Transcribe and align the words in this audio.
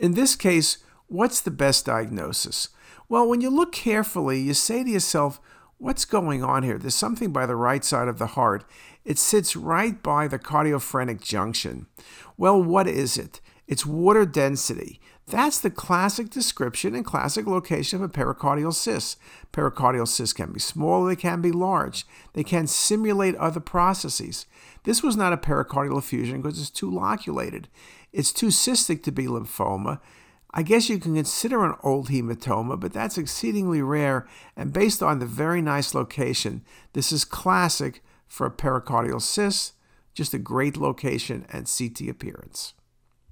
In 0.00 0.14
this 0.14 0.34
case, 0.34 0.78
what's 1.08 1.42
the 1.42 1.50
best 1.50 1.84
diagnosis? 1.84 2.70
Well, 3.10 3.28
when 3.28 3.42
you 3.42 3.50
look 3.50 3.70
carefully, 3.70 4.40
you 4.40 4.54
say 4.54 4.82
to 4.82 4.88
yourself, 4.88 5.38
what's 5.76 6.06
going 6.06 6.42
on 6.42 6.62
here? 6.62 6.78
There's 6.78 6.94
something 6.94 7.32
by 7.32 7.44
the 7.44 7.54
right 7.54 7.84
side 7.84 8.08
of 8.08 8.18
the 8.18 8.28
heart. 8.28 8.64
It 9.04 9.18
sits 9.18 9.54
right 9.54 10.02
by 10.02 10.26
the 10.26 10.38
cardiophrenic 10.38 11.20
junction. 11.20 11.86
Well, 12.38 12.62
what 12.62 12.88
is 12.88 13.18
it? 13.18 13.42
It's 13.70 13.86
water 13.86 14.26
density. 14.26 15.00
That's 15.28 15.60
the 15.60 15.70
classic 15.70 16.28
description 16.28 16.92
and 16.96 17.04
classic 17.04 17.46
location 17.46 18.02
of 18.02 18.10
a 18.10 18.12
pericardial 18.12 18.74
cyst. 18.74 19.16
Pericardial 19.52 20.08
cysts 20.08 20.32
can 20.32 20.50
be 20.50 20.58
small, 20.58 21.04
they 21.04 21.14
can 21.14 21.40
be 21.40 21.52
large. 21.52 22.04
They 22.32 22.42
can 22.42 22.66
simulate 22.66 23.36
other 23.36 23.60
processes. 23.60 24.46
This 24.82 25.04
was 25.04 25.16
not 25.16 25.32
a 25.32 25.36
pericardial 25.36 25.98
effusion 25.98 26.42
because 26.42 26.58
it's 26.58 26.68
too 26.68 26.90
loculated. 26.90 27.68
It's 28.12 28.32
too 28.32 28.48
cystic 28.48 29.04
to 29.04 29.12
be 29.12 29.26
lymphoma. 29.26 30.00
I 30.50 30.64
guess 30.64 30.88
you 30.88 30.98
can 30.98 31.14
consider 31.14 31.64
an 31.64 31.76
old 31.84 32.08
hematoma, 32.08 32.80
but 32.80 32.92
that's 32.92 33.18
exceedingly 33.18 33.82
rare. 33.82 34.26
And 34.56 34.72
based 34.72 35.00
on 35.00 35.20
the 35.20 35.26
very 35.26 35.62
nice 35.62 35.94
location, 35.94 36.64
this 36.92 37.12
is 37.12 37.24
classic 37.24 38.02
for 38.26 38.48
a 38.48 38.50
pericardial 38.50 39.22
cyst, 39.22 39.74
just 40.12 40.34
a 40.34 40.38
great 40.38 40.76
location 40.76 41.46
and 41.52 41.70
CT 41.72 42.08
appearance. 42.08 42.74